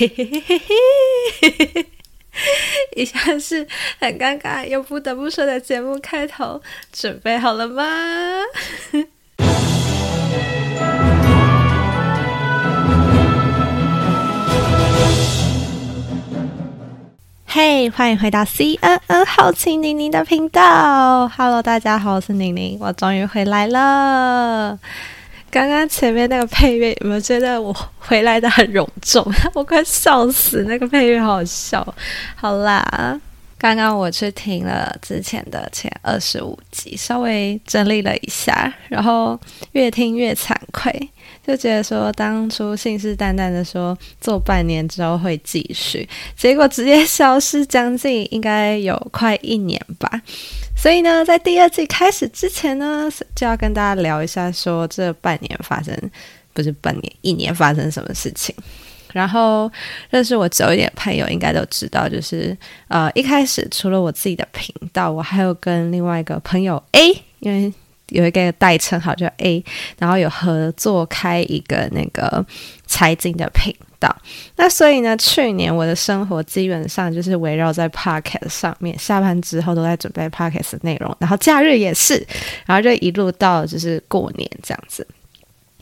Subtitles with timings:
[0.00, 0.58] 嘿嘿嘿嘿
[1.42, 1.86] 嘿，
[2.96, 3.68] 以下是
[3.98, 7.84] 很尴尬又不得不说的节目开头，准备好了吗？
[17.44, 21.28] 嘿，欢迎回到 C N N 好奇宁宁的频道。
[21.28, 24.78] Hello，大家好，我是宁宁，我终于回来了。
[25.50, 29.24] 刚刚前面那个配乐有没有觉得我回来的很隆重？
[29.52, 30.64] 我快笑死！
[30.68, 31.94] 那个配乐好好笑。
[32.36, 33.20] 好啦，
[33.58, 39.38] 刚刚我去听了之前的前二十五集，稍微整理了一下，然后
[39.72, 41.10] 越听越惭愧，
[41.44, 50.22] 就觉得说当初信誓旦旦的说做半年之后会继续，结果直接消失将近应该有快一年吧。
[50.80, 55.94] 所以呢，在第二季开始之前呢，就要跟大家聊一下，说这半年发生，
[56.54, 58.54] 不是半年，一年发生什么事情。
[59.12, 59.70] 然后
[60.08, 62.56] 认识我久一点朋友应该都知道，就是
[62.88, 67.70] 呃，一开始除了我自己的频道，我还有跟另外一个朋友 A，因为
[68.08, 69.62] 有一个代称好叫 A，
[69.98, 72.42] 然后有合作开一个那个
[72.86, 73.76] 财经的频。
[74.00, 74.12] 到
[74.56, 82.26] 那，所以呢，去年我的生活基本上就是围绕在 podcast 上面，下班之后都在准备 podcast 内容，然后假日也是，
[82.66, 85.06] 然后就一路到就是过年这样子。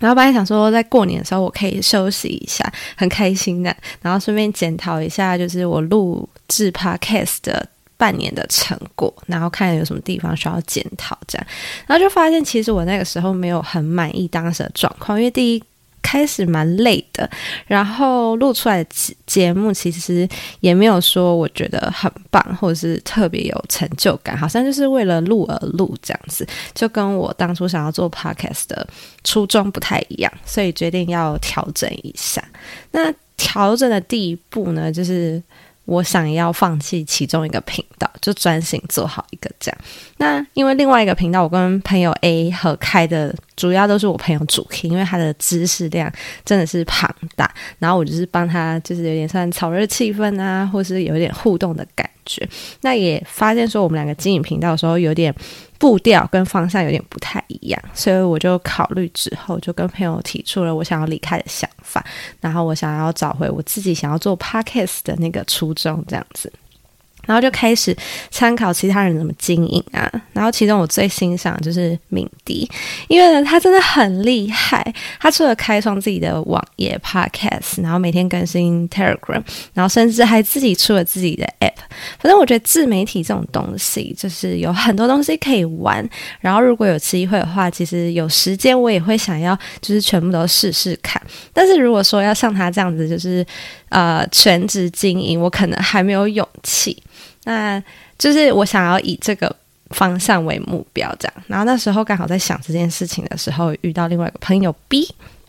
[0.00, 11.46] 然后本来想说，在过年的时候我可以休息一下，很开心的，然后顺便检讨一下，就是我录制 podcast 的半年的成果，然后看有什么地方需要检讨这样。
[11.86, 15.62] 然后就发现，其实我那个时候没有很满意当时的状况，因为第一。
[16.06, 17.28] 开始蛮累的，
[17.66, 18.90] 然后录出来的
[19.26, 20.28] 节目其实
[20.60, 28.86] 也没有说我觉得很棒，或者是特别有成就感，好像就是为了录而录这样子，就跟我当初想要做 podcast 的
[29.24, 32.40] 初衷不太一样，所以决定要调整一下。
[32.92, 35.42] 那调整的第一步呢，就是。
[35.86, 39.78] 我想要放弃其中一个频道，就专心做好一个这样。
[40.18, 46.12] 那因为另外一个频道，我跟朋友 A 合开的，主要都是我朋友主 K，，因为他的知识量
[46.44, 47.52] 真的是庞大。
[47.78, 52.46] 然后我就是帮他，就是有点算炒热气氛啊，或是有点互动的感觉。
[52.82, 55.34] 那也发现说，我们两个经营频道的时候，有点。
[55.78, 62.02] 步调跟方向有点不太一样，所以我就考虑之后，就跟朋友提出了我想要离开的想法，
[62.40, 66.50] 然后我想要找回我自己想要做 podcast 的那个初衷，这样子。
[67.26, 67.94] 然后就开始
[68.30, 72.66] 参考其他人怎么经营啊，然后其中我最欣赏就是敏迪，
[73.08, 79.42] 因为呢他真的很厉害，他除了开创自己的网页 podcast，然后每天更新 Telegram，
[79.74, 81.72] 然后甚至还自己出了自己的 app。
[82.18, 86.08] 反正我觉得自媒体这种东西就是有很多东西可以玩，
[86.40, 91.20] 然后如果有机会的话，其实有时间我也会想要就是全部都试试看。
[91.52, 93.44] 但是如果说要像他这样子，就是
[93.88, 96.96] 呃全职经营，我可能还没有勇气。
[97.44, 97.82] 那
[98.18, 99.54] 就是我想要以这个
[99.90, 101.34] 方向为目标，这样。
[101.46, 105.08] 然后那时候刚好在想这件事情的时候，遇到另外一个朋友 B。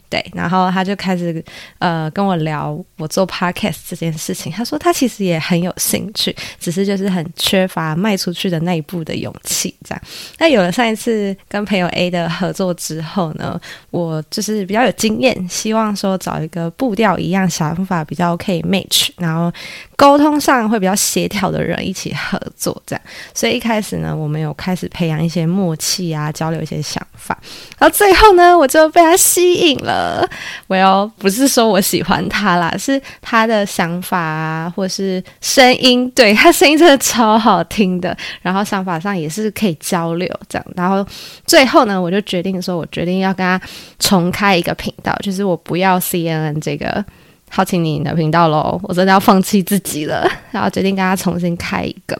[0.09, 1.43] 对，然后他就开始
[1.79, 4.51] 呃跟我聊我做 podcast 这件事情。
[4.51, 9.75] 他说他其实也很有兴趣，只是就是很缺乏迈出去的那一步的勇气。
[9.83, 10.01] 这样，
[10.39, 13.59] 那有了上一次跟朋友 A 的合作之后呢，
[13.91, 19.51] 我就是比较有经验，希望说找一个步调一样、想法比较可以 match，然后
[19.97, 22.79] 沟通上会比较协调的人一起合作。
[22.85, 23.01] 这样，
[23.33, 27.35] 所以一开始呢，我们有开始培养一些默契啊，交流一些想法。
[27.79, 30.23] 然后最后呢，我就被他吸引了。
[30.67, 38.15] 我要不是说我喜欢他啦，是他的想法啊，或是声音，对他声音真的超好听的。
[38.43, 40.65] 然后想法上也是可以交流这样。
[40.75, 41.03] 然后
[41.47, 43.59] 最后呢，我就决定说，我决定要跟他
[43.97, 47.03] 重开一个频道，就是我不要 C N N 这个
[47.49, 50.29] 好奇你的频道喽，我真的要放弃自己了。
[50.51, 52.19] 然后决定跟他重新开一个。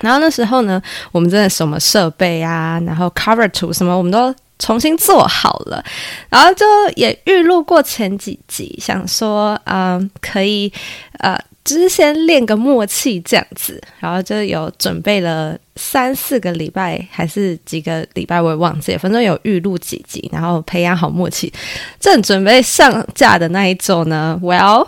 [0.00, 0.80] 然后那时候呢，
[1.12, 4.34] 我们真的什么设备啊，然后 cover 图什么，我们都。
[4.56, 5.84] 重新做好了，
[6.30, 10.72] 然后就也预录过前几集，想说，嗯，可以，
[11.18, 15.58] 呃，就是先练个默契这样子，然后就有准备了。
[15.76, 21.52] 三四个礼拜还是几个礼拜，我也忘记，反正有预录几集，然后培养好默契。
[21.98, 24.86] 正准备上架的那一周呢，Well，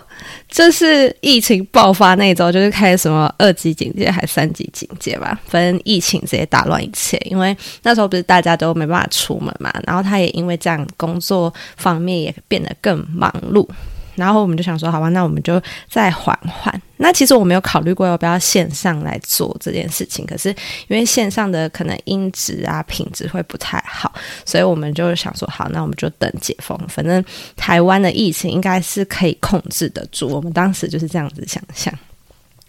[0.48, 7.16] 就是疫情爆发那一周，就是开什么二级警戒还是三级警戒吧，反正疫情直接打乱一切。
[7.24, 13.68] 因为那时候不是大家都没办法出门嘛，然后他也因为这样工作方面也变得更忙碌。
[14.16, 16.82] 然后我们就想说，好吧，那我们就再缓缓。
[16.96, 20.48] 那其实我没有考虑过要不要线上来做这件事情，可是
[20.88, 24.12] 因为线上的可能音质啊品质会不太好，
[24.44, 27.22] 所以我们就想说，好，那我们就等解封，反正
[27.54, 30.28] 台湾的疫情应该是可以控制得住。
[30.28, 31.92] 我们当时就是这样子想象。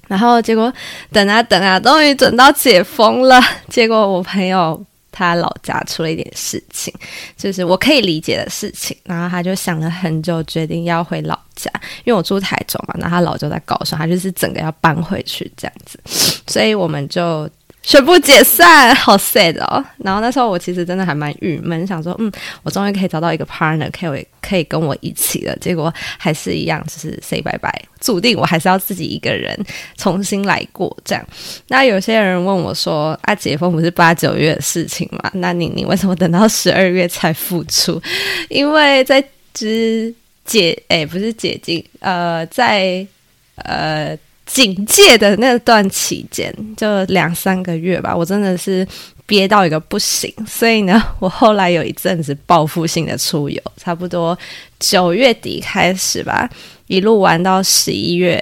[0.07, 0.71] 然后结果
[1.11, 3.41] 等啊等啊，终于等到解封了。
[3.69, 4.81] 结果我朋友
[5.17, 6.93] 他老家出了一点事情，
[7.35, 8.95] 就是我可以理解的事情。
[9.03, 11.71] 然后他就想了很久，决定要回老家，
[12.05, 15.99] 因为我住台中嘛，然后他老就在高雄，他就是整个要搬回去这样子。
[16.45, 17.49] 所以我们就。
[17.87, 19.83] 全部解散，好 sad 哦。
[19.99, 22.29] 然后那时候我其实真的还蛮郁闷，想说，嗯，
[22.61, 25.55] 我终于可以找到一个 partner，可以可以跟我一起了。
[25.61, 29.57] 结果还是一样，就是 say 拜拜，注定我还是要自己一个人
[29.95, 30.95] 重新来过。
[31.05, 31.25] 这样，
[31.69, 35.31] 那有些人问我说，啊，解封不是八九月的事情吗？
[35.35, 38.01] 那你你为什么等到十二月才复出？
[38.49, 39.23] 因为在
[39.53, 40.13] 之
[40.43, 43.07] 解，哎，不是解禁，呃，在
[43.55, 44.17] 呃。
[44.47, 48.87] 警戒的那段期间，就两三个月吧，我真的是
[49.25, 50.33] 憋到一个不行。
[50.47, 54.35] 所以呢，我后来有一阵子报复性的出游，差不多
[54.79, 56.49] 九月底开始吧，
[56.87, 58.41] 一路玩到十一月，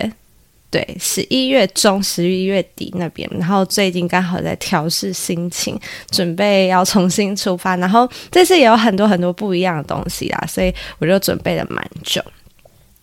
[0.69, 3.27] 对，十一月中、十一月底那边。
[3.39, 5.77] 然后最近刚好在调试心情，
[6.11, 7.75] 准备要重新出发。
[7.77, 12.23] 然后这次也有很多很多不一样的东西啦，所以我就准备了蛮久。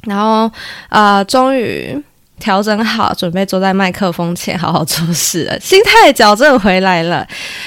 [0.02, 0.48] 然后
[0.88, 2.00] 啊，终于。
[2.42, 7.24] 调整好，准备坐在麦克风前好好做事了，心态矫正回来了。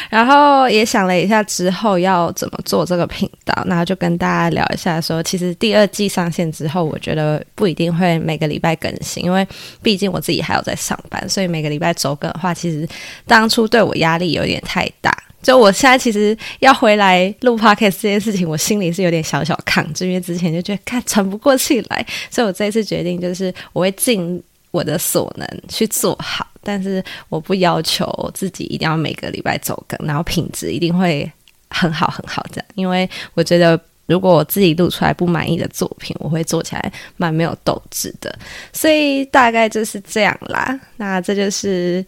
[0.10, 5.00] 然后也想了一下之后要怎么做这个频道，然后就跟大家聊一下。
[5.00, 9.48] 说其实第二季上线之后，我觉得不一定会每个礼拜更新，因为
[9.81, 12.86] 毕竟我自己还有在上班，所以每个礼拜周更的话，其实
[13.25, 15.18] 当初对我压力有点太大。
[15.42, 24.44] 就我现在其实要回来录 podcast 这件事情，我心里是有点小小抗拒，因为之前就觉得看喘不过气来，所以我这次决定就是我会尽。
[24.75, 31.31] 我的所能去做好，但是我不要求自己一定要每个礼拜走更，然后品质一定会
[31.69, 32.66] 很好很好这样。
[32.75, 38.38] 因为我觉得，如果我自己录出来不满意的作品，我会做起来蛮没有斗志的。
[38.74, 40.77] 所以大概就是这样啦。
[40.98, 42.06] 那这就是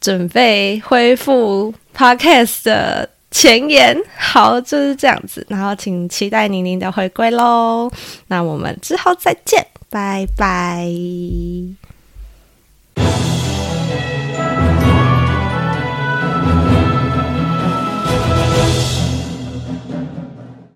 [0.00, 3.94] 准备恢复 podcast 的前言。
[4.16, 5.46] 好，就是这样子。
[5.50, 7.90] 然后请期待宁宁的回归喽。
[8.28, 10.88] 那我们之后再见，拜拜。
[12.98, 13.27] Bye.